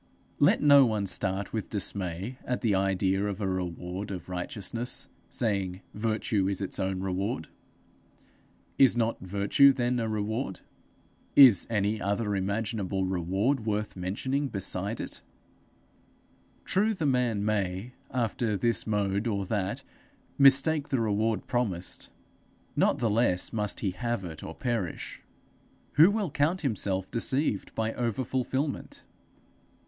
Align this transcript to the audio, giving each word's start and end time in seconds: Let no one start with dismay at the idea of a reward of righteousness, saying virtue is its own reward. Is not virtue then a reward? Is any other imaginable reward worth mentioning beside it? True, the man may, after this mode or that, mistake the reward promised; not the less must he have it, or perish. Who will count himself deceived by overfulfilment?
Let 0.39 0.63
no 0.63 0.83
one 0.87 1.05
start 1.05 1.53
with 1.53 1.69
dismay 1.69 2.39
at 2.43 2.61
the 2.61 2.73
idea 2.73 3.27
of 3.27 3.39
a 3.39 3.47
reward 3.47 4.09
of 4.09 4.29
righteousness, 4.29 5.07
saying 5.29 5.81
virtue 5.93 6.47
is 6.47 6.59
its 6.59 6.79
own 6.79 7.01
reward. 7.01 7.49
Is 8.79 8.97
not 8.97 9.19
virtue 9.19 9.71
then 9.71 9.99
a 9.99 10.09
reward? 10.09 10.61
Is 11.35 11.67
any 11.69 12.01
other 12.01 12.35
imaginable 12.35 13.05
reward 13.05 13.63
worth 13.67 13.95
mentioning 13.95 14.47
beside 14.47 14.99
it? 14.99 15.21
True, 16.65 16.95
the 16.95 17.05
man 17.05 17.45
may, 17.45 17.93
after 18.09 18.57
this 18.57 18.87
mode 18.87 19.27
or 19.27 19.45
that, 19.45 19.83
mistake 20.35 20.89
the 20.89 20.99
reward 20.99 21.45
promised; 21.45 22.09
not 22.75 22.97
the 22.97 23.07
less 23.11 23.53
must 23.53 23.81
he 23.81 23.91
have 23.91 24.23
it, 24.25 24.41
or 24.43 24.55
perish. 24.55 25.21
Who 25.91 26.09
will 26.09 26.31
count 26.31 26.61
himself 26.61 27.11
deceived 27.11 27.75
by 27.75 27.93
overfulfilment? 27.93 29.03